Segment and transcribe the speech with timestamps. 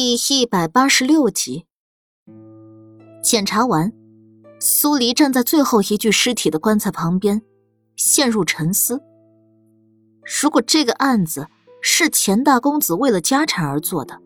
[0.00, 1.66] 第一百八十六集，
[3.20, 3.92] 检查完，
[4.60, 7.42] 苏黎站在最后一具尸体的棺材旁边，
[7.96, 9.02] 陷入沉思。
[10.40, 11.48] 如果这个案子
[11.82, 14.22] 是钱大公子为了家产而做的，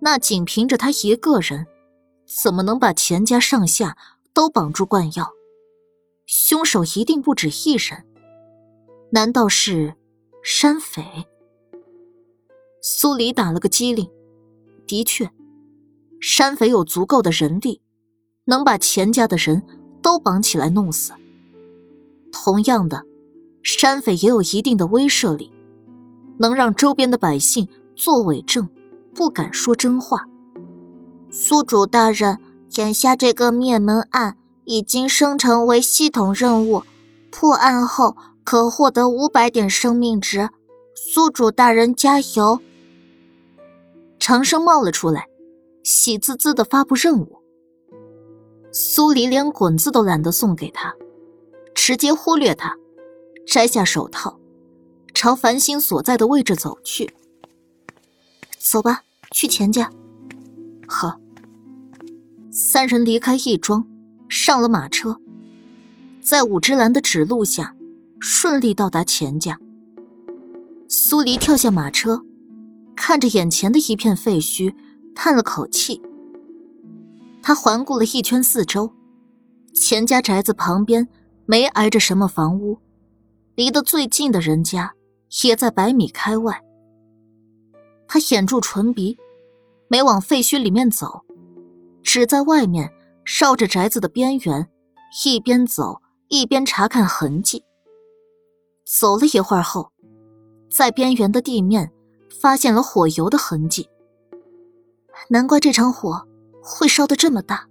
[0.00, 1.68] 那仅凭着他一个人，
[2.42, 3.96] 怎么能把钱家上下
[4.34, 5.30] 都绑住灌药？
[6.26, 8.04] 凶手一定不止一人，
[9.12, 9.94] 难道是
[10.42, 11.28] 山匪？
[12.82, 14.10] 苏黎打了个机灵。
[14.90, 15.30] 的确，
[16.20, 17.80] 山匪有足够的人力，
[18.46, 19.62] 能把钱家的人
[20.02, 21.12] 都绑起来弄死。
[22.32, 23.04] 同样的，
[23.62, 25.52] 山匪也有一定的威慑力，
[26.38, 28.68] 能让周边的百姓做伪证，
[29.14, 30.26] 不敢说真话。
[31.30, 32.38] 宿主大人，
[32.74, 36.82] 眼下这个灭门案已经升成为系统任务，
[37.30, 40.50] 破案后可获得五百点生命值。
[40.96, 42.60] 宿主大人加油！
[44.20, 45.26] 长生冒了出来，
[45.82, 47.40] 喜滋滋的发布任务。
[48.70, 50.94] 苏黎连滚子都懒得送给他，
[51.74, 52.76] 直接忽略他，
[53.46, 54.38] 摘下手套，
[55.14, 57.12] 朝繁星所在的位置走去。
[58.58, 59.90] 走吧，去钱家。
[60.86, 61.18] 好。
[62.52, 63.86] 三人离开义庄，
[64.28, 65.16] 上了马车，
[66.20, 67.74] 在武之兰的指路下，
[68.20, 69.58] 顺利到达钱家。
[70.88, 72.22] 苏黎跳下马车。
[73.02, 74.74] 看着眼前的一片废墟，
[75.14, 76.02] 叹了口气。
[77.42, 78.92] 他环顾了一圈四周，
[79.72, 81.08] 钱家宅子旁边
[81.46, 82.78] 没挨着什么房屋，
[83.54, 84.94] 离得最近的人家
[85.42, 86.62] 也在百米开外。
[88.06, 89.16] 他掩住唇鼻，
[89.88, 91.24] 没往废墟里面走，
[92.02, 92.92] 只在外面
[93.24, 94.68] 绕着宅子的边缘，
[95.24, 97.64] 一边走一边查看痕迹。
[98.84, 99.90] 走了一会儿后，
[100.70, 101.90] 在边缘的地面。
[102.40, 103.88] 发现了火油的痕迹，
[105.28, 106.26] 难怪这场火
[106.62, 107.66] 会烧得这么大。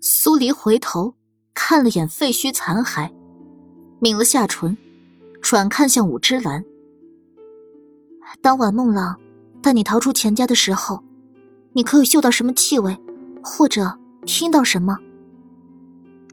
[0.00, 1.14] 苏黎回头
[1.54, 3.10] 看了眼废墟残骸，
[4.00, 4.76] 抿了下唇，
[5.40, 6.64] 转看向武之兰。
[8.40, 9.18] 当晚孟浪
[9.62, 11.02] 带你逃出钱家的时候，
[11.72, 12.96] 你可有嗅到什么气味，
[13.42, 14.98] 或者听到什么？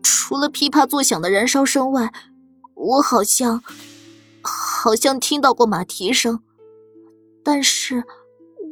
[0.04, 2.12] 除了噼啪作响的燃烧声外，
[2.74, 3.64] 我好像
[4.42, 6.42] 好像听到过马蹄声。
[7.46, 8.04] 但是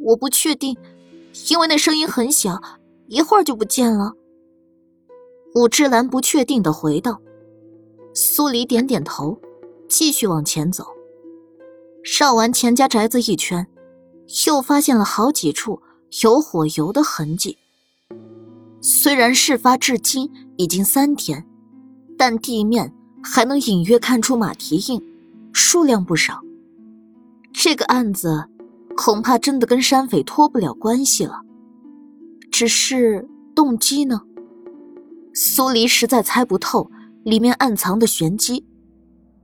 [0.02, 0.76] 我不确定，
[1.52, 2.60] 因为那声音很小，
[3.08, 4.14] 一会儿就不见了。
[5.54, 7.22] 武志兰不确定的回道。
[8.16, 9.40] 苏黎点点头，
[9.88, 10.88] 继续往前走。
[12.20, 13.68] 绕完钱家宅子一圈，
[14.48, 15.80] 又发现了好几处
[16.24, 17.60] 有火油的痕迹。
[18.82, 21.46] 虽然事发至今已经三天，
[22.18, 22.92] 但地面
[23.22, 25.00] 还能隐约看出马蹄印，
[25.54, 26.42] 数量不少。
[27.54, 28.50] 这个案子。
[28.96, 31.42] 恐怕真的跟山匪脱不了关系了，
[32.52, 34.22] 只是动机呢？
[35.34, 36.90] 苏黎实在猜不透
[37.24, 38.66] 里面暗藏的玄机，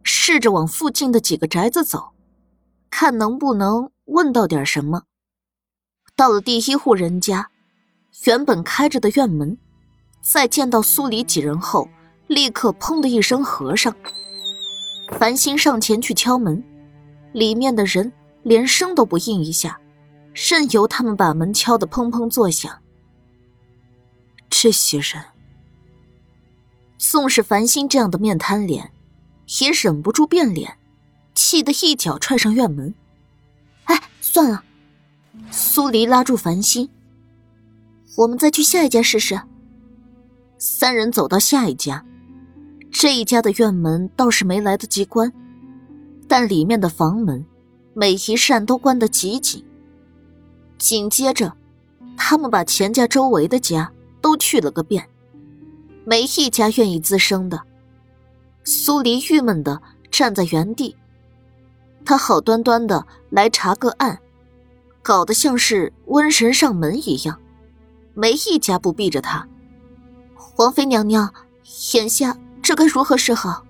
[0.03, 2.11] 试着往附近的几个宅子走，
[2.91, 5.03] 看能不能问到点什么。
[6.15, 7.49] 到了第一户人家，
[8.25, 9.57] 原本开着的院门，
[10.21, 11.89] 在见到苏黎几人后，
[12.27, 13.95] 立刻砰的一声合上。
[15.17, 16.63] 繁星上前去敲门，
[17.33, 18.11] 里面的人。
[18.43, 19.79] 连声都不应一下，
[20.33, 22.81] 任由他们把门敲得砰砰作响。
[24.49, 25.23] 这些人，
[26.97, 28.91] 纵是繁星这样的面瘫脸，
[29.61, 30.77] 也忍不住变脸，
[31.35, 32.93] 气得一脚踹上院门。
[33.85, 34.63] 哎，算了，
[35.51, 36.89] 苏黎拉住繁星，
[38.17, 39.39] 我们再去下一家试试。
[40.57, 42.03] 三人走到下一家，
[42.91, 45.31] 这一家的院门倒是没来得及关，
[46.27, 47.45] 但里面的房门。
[47.99, 49.61] 每一扇都关得极紧。
[50.77, 51.51] 紧接着，
[52.15, 55.09] 他们把钱家周围的家都去了个遍，
[56.05, 57.61] 没一家愿意滋生的。
[58.63, 60.95] 苏黎郁闷的站在原地，
[62.05, 64.17] 他好端端的来查个案，
[65.01, 67.37] 搞得像是瘟神上门一样，
[68.13, 69.45] 没一家不避着他。
[70.35, 71.33] 皇妃娘娘，
[71.93, 73.65] 眼下这该如何是好？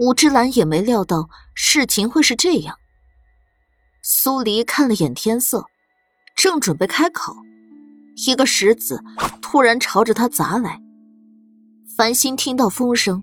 [0.00, 2.78] 武之兰也没料到事情会是这样。
[4.02, 5.66] 苏黎看了眼天色，
[6.34, 7.36] 正准备开口，
[8.26, 9.04] 一个石子
[9.42, 10.80] 突然朝着他砸来。
[11.98, 13.22] 繁星听到风声，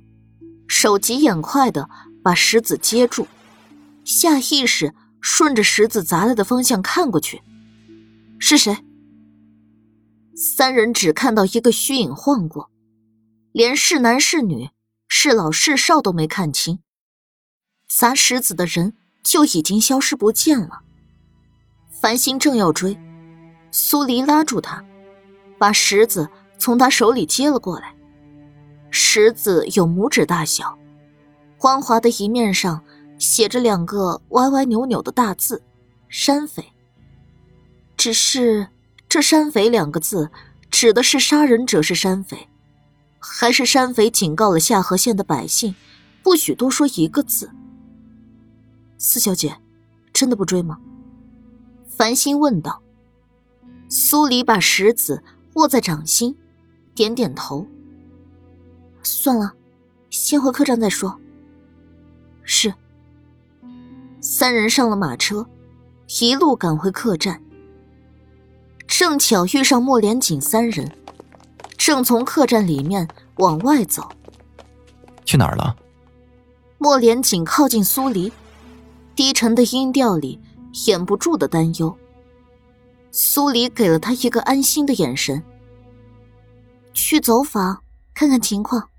[0.67, 1.89] 手疾眼快的
[2.23, 3.27] 把石子接住，
[4.05, 7.41] 下意识顺着石子砸来的方向看过去，
[8.37, 8.77] 是谁？
[10.35, 12.69] 三人只看到一个虚影晃过，
[13.51, 14.69] 连是男是女、
[15.07, 16.79] 是老是少都没看清。
[17.87, 18.93] 砸石子的人。
[19.27, 20.79] 就已经消失不见了。
[21.91, 22.97] 繁星正要追，
[23.71, 24.81] 苏黎拉住他，
[25.57, 27.93] 把石子从他手里接了过来。
[28.89, 30.79] 石子有拇指大小，
[31.57, 32.81] 光滑的一面上
[33.19, 35.61] 写着两个歪歪扭扭的大字
[36.07, 36.71] “山匪”。
[37.97, 38.69] 只是
[39.09, 40.31] 这“山匪”两个字，
[40.71, 42.46] 指的是杀人者是山匪，
[43.29, 45.75] 还是山匪警告了下河县的百姓，
[46.23, 47.51] 不许多说一个字？
[48.97, 49.55] 四小姐，
[50.11, 50.79] 真的不追吗？
[51.87, 52.81] 繁星问道。
[53.89, 56.35] 苏黎把石子握在掌心，
[56.95, 57.67] 点点头。
[59.03, 59.53] 算了，
[60.09, 61.19] 先回客栈再说。
[62.43, 62.73] 是。
[64.19, 65.47] 三人上了马车，
[66.19, 67.41] 一路赶回客栈。
[68.87, 70.91] 正巧遇上莫连锦三人，
[71.87, 73.07] 正从客栈里面
[73.37, 74.11] 往外走。
[75.23, 75.73] 去哪儿了？
[76.77, 78.29] 莫连锦靠近苏黎，
[79.15, 80.37] 低沉的音调里
[80.85, 81.97] 掩不住的担忧。
[83.09, 85.41] 苏黎给了他一个安心的眼神。
[86.93, 87.81] 去走访
[88.13, 88.89] 看看情况。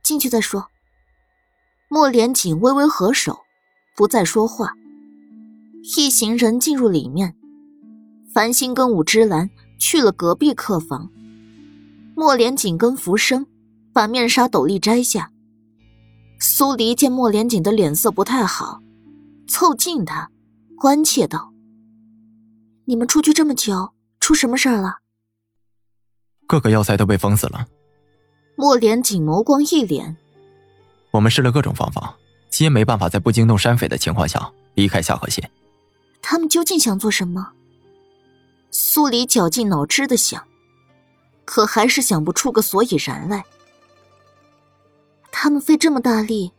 [0.00, 0.68] 进去再说。
[1.88, 3.40] 莫连锦微微合手，
[3.96, 4.74] 不再说话。
[5.96, 7.34] 一行人进入里面，
[8.32, 9.50] 繁星跟武之兰
[9.80, 11.10] 去了隔壁客房。
[12.20, 13.46] 莫连锦跟浮生
[13.94, 15.30] 把面纱斗笠摘下。
[16.38, 18.78] 苏黎见莫连锦的脸色不太好，
[19.48, 20.30] 凑近他，
[20.76, 21.50] 关切道
[22.84, 24.98] ：“你们出去这么久，出什么事儿了？”
[26.46, 27.66] 各个要塞都被封死了。
[28.54, 30.14] 莫连锦眸光一敛，
[31.12, 32.14] 我们试了各种方法，
[32.50, 35.50] 皆没办法在不惊动山匪的情况下离开下河县。
[36.20, 37.52] 他们究竟想做什么？
[38.70, 40.46] 苏黎绞尽脑汁的想，
[41.50, 43.44] 可还是想不出个所以然来。
[45.32, 46.52] 他们费这么大力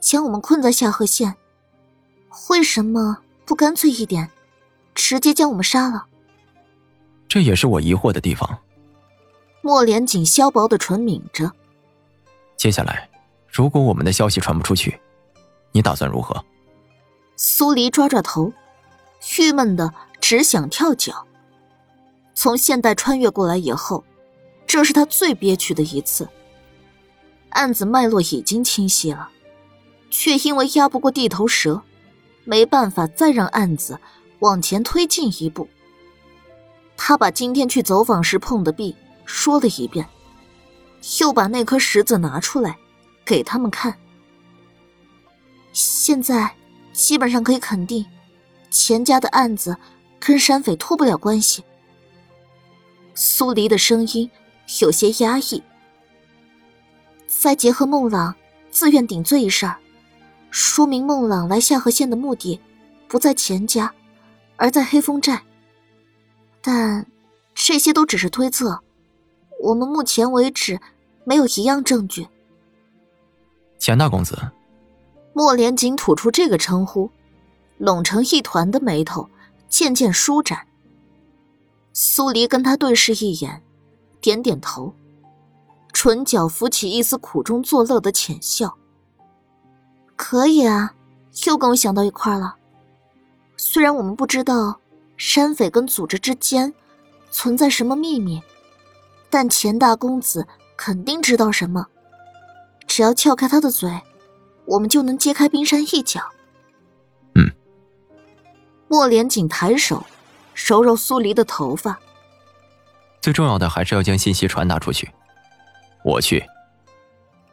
[0.00, 1.36] 将我们困在下河县，
[2.50, 4.28] 为什么不干脆一点，
[4.96, 6.06] 直接将我们杀了？
[7.28, 8.58] 这也是我疑惑的地方。
[9.60, 11.48] 莫连锦削薄的唇抿着。
[12.56, 13.08] 接下来，
[13.46, 15.00] 如果我们的消息传不出去，
[15.70, 16.44] 你打算如何？
[17.36, 18.52] 苏黎抓抓头，
[19.38, 21.28] 郁闷的只想跳脚。
[22.34, 24.02] 从现代穿越过来以后，
[24.66, 26.28] 这是他最憋屈的一次。
[27.50, 29.28] 案子脉络已经清晰了，
[30.10, 31.82] 却因为压不过地头蛇，
[32.44, 34.00] 没办法再让案子
[34.38, 35.68] 往前推进一步。
[36.96, 38.96] 他把今天去走访时碰的壁。
[39.24, 40.06] 说了一遍，
[41.20, 42.76] 又把那颗石子拿出来，
[43.24, 43.96] 给他们看。
[45.72, 46.54] 现在
[46.92, 48.04] 基本上可以肯定，
[48.68, 49.76] 钱家的案子
[50.18, 51.62] 跟山匪脱不了关系。
[53.14, 54.28] 苏黎的声音
[54.80, 55.62] 有些压抑。
[57.26, 58.34] 再结合孟朗
[58.70, 59.78] 自愿顶罪一事儿，
[60.50, 62.60] 说明孟朗来下河县的目的
[63.08, 63.92] 不在钱家，
[64.56, 65.42] 而在黑风寨。
[66.60, 67.06] 但
[67.54, 68.80] 这些都只是推测。
[69.60, 70.80] 我们目前为止
[71.24, 72.26] 没有一样证据。
[73.78, 74.38] 钱大公子，
[75.32, 77.10] 莫连锦吐出这个称呼，
[77.78, 79.28] 拢成一团的眉头
[79.68, 80.66] 渐渐舒展。
[81.92, 83.62] 苏黎跟他对视一眼，
[84.22, 84.94] 点点头，
[85.92, 88.78] 唇角浮起一丝苦中作乐的浅笑。
[90.16, 90.94] 可以啊，
[91.46, 92.54] 又跟我想到一块了。
[93.56, 94.80] 虽然我们不知道
[95.16, 96.72] 山匪跟组织之间
[97.30, 98.40] 存在什么秘密。
[99.28, 101.86] 但钱大公子肯定知道什么，
[102.86, 103.90] 只要撬开他的嘴，
[104.66, 106.20] 我们就能揭开冰山一角。
[107.34, 107.50] 嗯。
[108.88, 110.04] 莫连锦抬手
[110.54, 111.98] 揉揉苏黎的头发。
[113.22, 115.08] 最重要的还是要将信息传达出去。
[116.04, 116.44] 我去。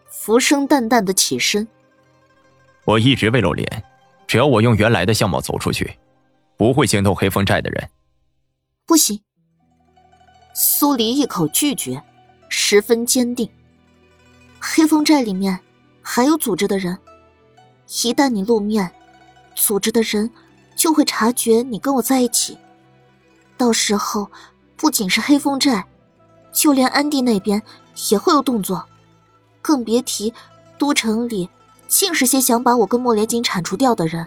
[0.09, 1.65] 浮生淡淡的起身。
[2.85, 3.83] 我一直未露脸，
[4.27, 5.97] 只要我用原来的相貌走出去，
[6.57, 7.89] 不会惊动黑风寨的人。
[8.88, 9.21] 不行。
[10.55, 12.01] 苏黎一口拒绝，
[12.49, 13.47] 十分坚定。
[14.59, 15.59] 黑风寨里面
[16.01, 16.97] 还有组织的人，
[18.03, 18.91] 一旦你露面，
[19.53, 20.31] 组织的人
[20.75, 22.57] 就会察觉你跟我在一起。
[23.55, 24.29] 到时候，
[24.79, 25.86] 不仅是黑风寨，
[26.53, 27.62] 就连安地那边
[28.09, 28.86] 也会有动作，
[29.62, 30.33] 更别提
[30.77, 31.50] 都城里
[31.89, 34.25] 尽是些想把我跟莫连锦铲除掉的人。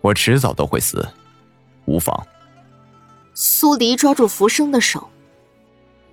[0.00, 1.06] 我迟早都会死，
[1.84, 2.26] 无妨。
[3.34, 5.06] 苏黎抓住浮生的手。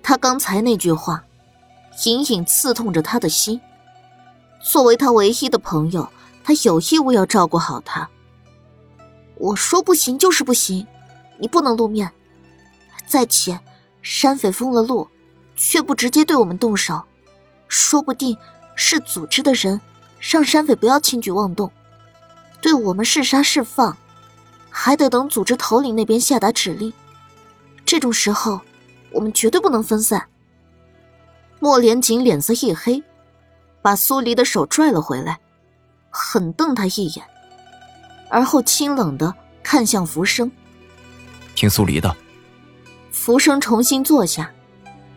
[0.02, 1.24] 他刚才那句话，
[2.04, 3.58] 隐隐刺痛着他的心。
[4.62, 6.06] 作为他唯一的朋友，
[6.44, 8.06] 他有义务要照顾好他。
[9.36, 10.86] 我说不行就是不行，
[11.38, 12.12] 你不能露面。
[13.06, 13.58] 再且，
[14.02, 15.08] 山匪封了路，
[15.54, 17.02] 却不直接对我们动手，
[17.68, 18.36] 说不定
[18.74, 19.80] 是组织的人
[20.20, 21.70] 让山匪不要轻举妄动，
[22.60, 23.96] 对我们是杀是放，
[24.70, 26.92] 还得等组织头领那边下达指令。
[27.84, 28.60] 这种时候，
[29.12, 30.28] 我们绝对不能分散。
[31.60, 33.02] 莫连锦脸色一黑，
[33.80, 35.38] 把苏黎的手拽了回来，
[36.10, 37.24] 狠瞪他一眼，
[38.28, 39.32] 而后清冷的
[39.62, 40.50] 看向浮生
[41.54, 42.14] ：“听苏黎的。”
[43.18, 44.52] 浮生重新坐下，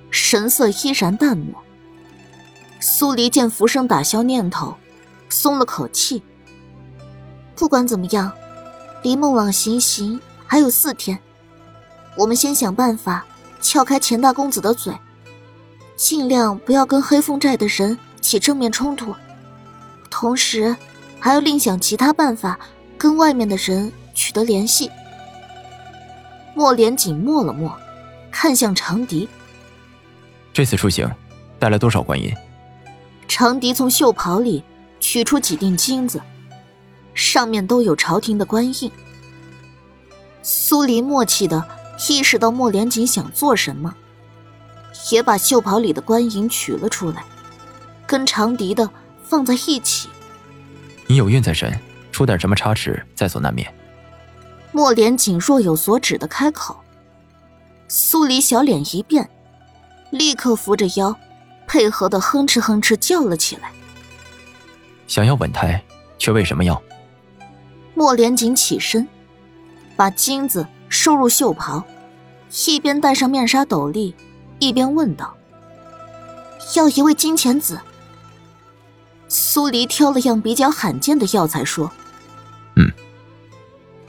[0.10, 1.54] 神色依然淡漠。
[2.80, 4.74] 苏黎见浮生打消念头，
[5.28, 6.24] 松了口气。
[7.56, 8.32] 不管怎么样，
[9.04, 11.20] 离孟网行刑还有四天，
[12.16, 13.24] 我们先想办法
[13.62, 14.98] 撬开钱大公子的嘴。
[15.96, 19.14] 尽量不要跟黑风寨的人起正面冲突，
[20.10, 20.76] 同时
[21.20, 22.58] 还要另想其他办法
[22.98, 24.90] 跟外面的人取得联系。
[26.56, 27.78] 莫连锦默了默，
[28.32, 29.28] 看向长笛
[30.54, 31.10] ：“这次出行
[31.58, 32.34] 带来多少官银？”
[33.28, 34.64] 长笛从袖袍里
[35.00, 36.22] 取出几锭金子，
[37.14, 38.92] 上面都有朝廷的官印。
[40.42, 41.64] 苏黎默契的
[42.10, 43.94] 意识到莫连锦想做什么。
[45.12, 47.24] 也把袖袍里的官银取了出来，
[48.06, 48.90] 跟长笛的
[49.24, 50.10] 放在一起。
[51.08, 51.72] 你有孕在身，
[52.12, 53.72] 出点什么差池在所难免。
[54.72, 56.84] 莫连锦若有所指的开口。
[57.92, 59.28] 苏黎小脸一变，
[60.12, 61.16] 立刻扶着腰，
[61.66, 63.72] 配合的哼哧哼哧叫了起来。
[65.08, 65.84] 想要稳胎，
[66.20, 66.80] 却为什么要？
[67.96, 69.08] 莫连锦起身，
[69.96, 71.84] 把金子收入袖袍，
[72.68, 74.14] 一边戴上面纱斗笠。
[74.60, 75.36] 一边问道
[76.76, 77.80] ：“要一位金钱子。”
[79.30, 81.90] 苏黎挑了样比较罕见的药材说
[82.76, 82.92] ：“嗯。”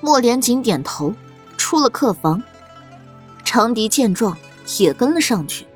[0.03, 1.15] 莫连锦点头，
[1.57, 2.43] 出了客房。
[3.53, 4.39] 长笛见状
[4.79, 5.67] 也跟了上去。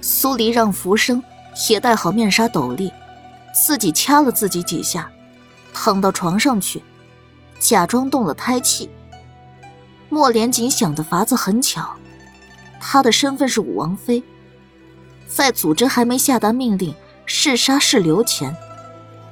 [0.00, 1.22] 苏黎让浮生
[1.68, 2.90] 也戴好面纱斗笠，
[3.54, 5.12] 自己掐了自己几下，
[5.74, 6.82] 躺到床上去，
[7.58, 8.88] 假装动了胎气。
[10.08, 11.94] 莫连锦想的法子很巧。
[12.80, 14.22] 他的身份是武王妃，
[15.28, 16.94] 在组织还没下达命令
[17.26, 18.56] 是杀是留前，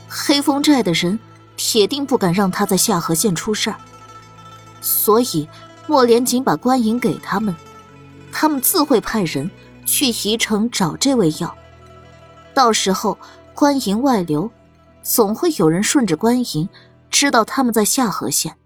[0.07, 1.19] 黑风寨的人
[1.57, 3.77] 铁定不敢让他在下河县出事儿。
[4.83, 5.49] 所以
[5.93, 7.55] 莫连锦把官银给他们，
[8.33, 9.51] 他们自会派人
[9.85, 11.55] 去宜城找这味药。
[12.55, 13.19] 到时候
[13.53, 14.51] 官银外流，
[15.03, 16.67] 总会有人顺着官银
[17.11, 18.57] 知道他们在下河县。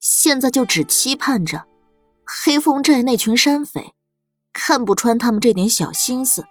[0.00, 1.66] 现在就只期盼着。
[2.24, 3.94] 黑风寨那群山匪
[4.52, 6.44] 看不穿他们这点小心思，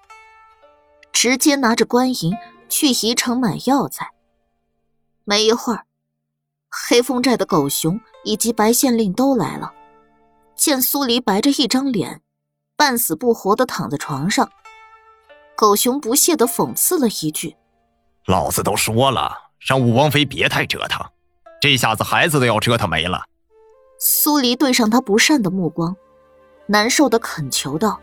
[1.12, 2.34] 直接拿着官银
[2.70, 4.12] 去宜城买药材。
[5.26, 5.86] 没一会儿，
[6.70, 9.74] 黑风寨的狗熊以及白县令都来了。
[10.56, 12.22] 见苏黎白着一张脸，
[12.76, 14.50] 半死不活的躺在床上，
[15.56, 17.56] 狗熊不屑的讽刺了一句
[18.28, 21.04] ：“老子都说了，让武王妃别太折腾，
[21.60, 23.24] 这下子孩子都要折腾没了。”
[23.98, 25.96] 苏黎对上他不善的目光，
[26.68, 28.00] 难受的恳求道：“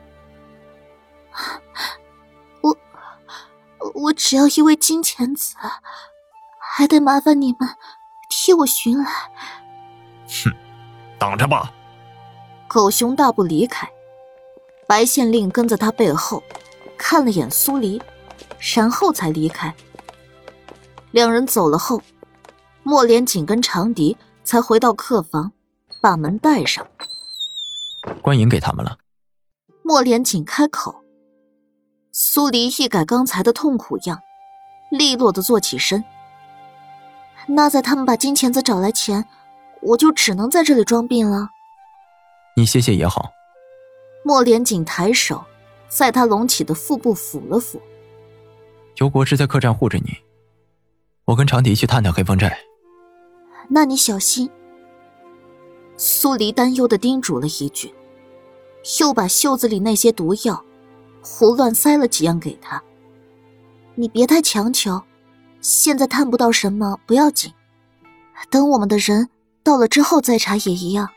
[2.62, 2.76] 我，
[3.94, 5.54] 我只要一位金钱子，
[6.60, 7.76] 还得麻烦你们
[8.28, 9.06] 替我寻来。”
[10.28, 10.52] 哼，
[11.18, 11.72] 等着吧。
[12.66, 13.88] 狗熊大步离开，
[14.86, 16.42] 白县令跟在他背后，
[16.96, 18.00] 看了眼苏黎，
[18.74, 19.74] 然后才离开。
[21.10, 22.02] 两人走了后，
[22.82, 25.52] 莫莲紧跟长笛才回到客房。
[26.00, 26.86] 把门带上，
[28.22, 28.98] 官银给他们了。
[29.82, 31.02] 莫莲锦开口，
[32.12, 34.20] 苏黎一改刚才的痛苦样，
[34.92, 36.04] 利落的坐起身。
[37.48, 39.26] 那在他们把金钳子找来前，
[39.82, 41.48] 我就只能在这里装病了。
[42.56, 43.30] 你歇歇也好。
[44.24, 45.44] 莫连锦抬手，
[45.88, 47.80] 在他隆起的腹部抚了抚。
[48.96, 50.16] 尤国师在客栈护着你，
[51.24, 52.58] 我跟长笛去探探黑风寨。
[53.68, 54.50] 那你小心。
[55.96, 57.94] 苏黎担忧的叮嘱了一句，
[59.00, 60.64] 又把袖子里那些毒药
[61.22, 62.82] 胡乱塞了几样给他。
[63.94, 65.02] 你别太强求，
[65.60, 67.52] 现在探不到什么不要紧，
[68.50, 69.28] 等我们的人
[69.68, 71.10] 到了之后再查也一样。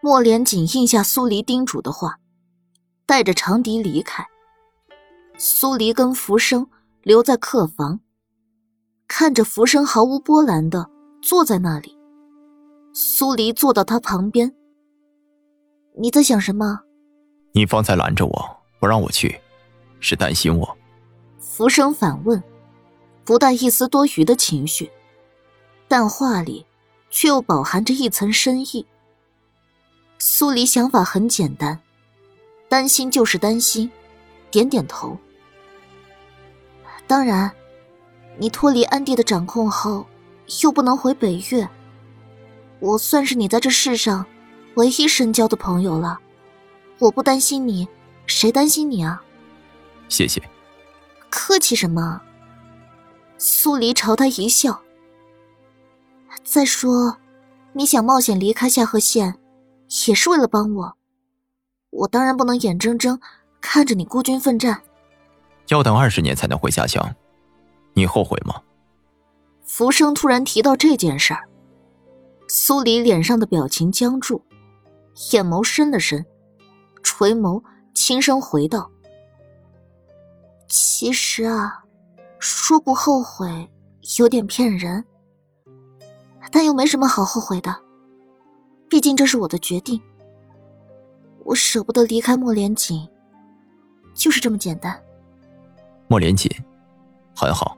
[0.00, 2.18] 莫莲锦应下苏黎叮嘱的话，
[3.06, 4.26] 带着长笛离开。
[5.38, 6.68] 苏黎跟浮生
[7.04, 8.00] 留在客房，
[9.06, 10.90] 看着浮生毫无波澜的
[11.22, 11.96] 坐在那里。
[12.92, 14.52] 苏黎坐到他旁边。
[15.96, 16.80] 你在想什么？
[17.52, 19.40] 你方才拦着我，不让我去，
[20.00, 20.76] 是担心我？
[21.38, 22.42] 浮生反问，
[23.24, 24.90] 不带一丝多余的情绪，
[25.86, 26.66] 但话里
[27.12, 28.84] 却又饱含着一层深意。
[30.18, 31.78] 苏黎想法很简单，
[32.68, 33.88] 担心就是担心，
[34.50, 35.16] 点点头。
[37.06, 37.52] 当然，
[38.38, 40.06] 你脱离安帝的掌控后，
[40.62, 41.68] 又不能回北岳。
[42.80, 44.24] 我算是你在这世上
[44.74, 46.18] 唯一深交的朋友了。
[46.98, 47.86] 我不担心你，
[48.26, 49.22] 谁担心你啊？
[50.08, 50.42] 谢谢。
[51.28, 52.22] 客气什么？
[53.38, 54.80] 苏黎朝他一笑。
[56.44, 57.16] 再说，
[57.72, 59.38] 你想冒险离开夏河县，
[60.06, 60.96] 也是为了帮我。
[61.90, 63.18] 我当然不能眼睁睁
[63.60, 64.82] 看着你孤军奋战。
[65.68, 67.14] 要等二十年才能回家乡，
[67.94, 68.60] 你后悔吗？
[69.64, 71.48] 浮生突然提到这件事儿，
[72.48, 74.42] 苏黎脸上的表情僵住，
[75.30, 76.26] 眼眸深了深，
[77.02, 77.62] 垂眸
[77.94, 78.90] 轻声回道
[80.68, 81.84] ：“其实啊，
[82.38, 83.70] 说不后悔
[84.18, 85.04] 有点骗人，
[86.52, 87.74] 但又没什么好后悔的，
[88.88, 90.00] 毕竟这是我的决定。
[91.44, 93.08] 我舍不得离开莫连锦，
[94.14, 94.96] 就是这么简单。”
[96.06, 96.48] 莫连锦，
[97.34, 97.76] 很好。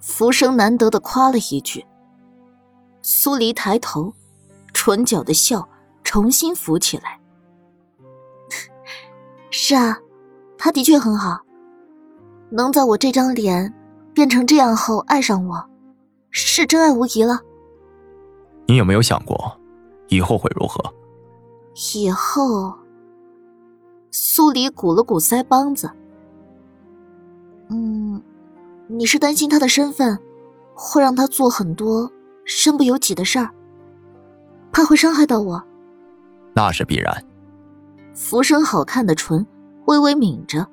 [0.00, 1.84] 浮生难得的夸了一句。
[3.02, 4.12] 苏黎抬头，
[4.72, 5.68] 唇角的笑
[6.02, 7.20] 重新浮起来。
[9.50, 9.98] 是啊，
[10.56, 11.40] 他的确很好。
[12.50, 13.72] 能在我这张脸
[14.14, 15.70] 变成这样后爱上我，
[16.30, 17.40] 是真爱无疑了。
[18.72, 19.60] 你有没有想过，
[20.08, 20.82] 以后会如何？
[21.94, 22.72] 以后，
[24.10, 25.90] 苏黎鼓了鼓腮帮子。
[27.68, 28.22] 嗯。
[28.88, 30.18] 你是担心他的身份
[30.74, 32.10] 会让他做很多
[32.46, 33.50] 身不由己的事儿，
[34.72, 35.62] 怕会伤害到我。
[36.54, 37.24] 那是必然。
[38.14, 39.46] 浮生好看的唇
[39.84, 40.66] 微微抿着，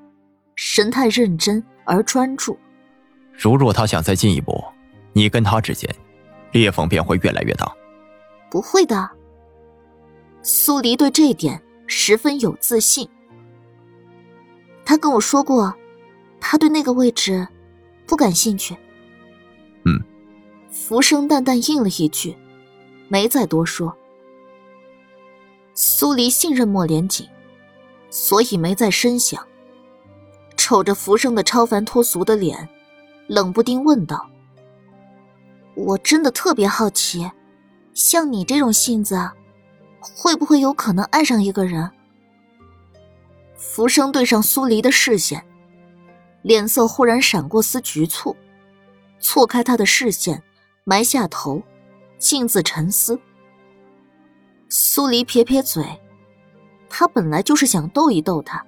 [0.56, 2.58] 神态认真而专注。
[3.34, 4.64] 如若他想再进一步，
[5.12, 5.94] 你跟他之间
[6.54, 7.70] 裂缝便会越来越大。
[8.50, 9.10] 不会的。
[10.42, 13.08] 苏黎对这一点十分有自信。
[14.86, 15.74] 他跟我说过，
[16.40, 17.48] 他对那个位置。
[18.08, 18.76] 不感兴趣。
[19.86, 20.02] 嗯，
[20.72, 22.36] 浮生淡淡应了一句，
[23.08, 23.96] 没再多说。
[25.76, 27.28] 苏黎信任莫连锦，
[28.10, 29.46] 所以没再深想。
[30.58, 32.68] 瞅着浮生的超凡脱俗的脸，
[33.28, 34.28] 冷不丁问道
[35.78, 37.30] ：“我真的特别好奇，
[38.00, 39.30] 像你这种性子，
[40.00, 41.92] 会不会有可能爱上一个人？”
[43.60, 45.46] 浮生对上苏黎的视线。
[46.42, 48.34] 脸色忽然闪过丝局促，
[49.20, 50.42] 错开他的视线，
[50.86, 51.62] 埋下头，
[52.18, 53.20] 径自沉思。
[54.70, 55.84] 苏黎撇撇嘴，
[56.90, 58.66] 他本来就是想逗一逗他，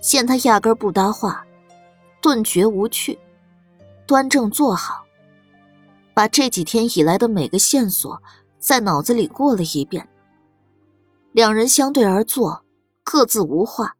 [0.00, 1.46] 见他压根不搭话，
[2.20, 3.16] 顿觉无趣，
[4.04, 5.05] 端正坐好，
[6.16, 8.22] 把这几天以来的每个线索
[8.58, 10.08] 在脑子里过了一遍。
[11.32, 12.64] 两人相对而坐，
[13.04, 13.95] 各自无话。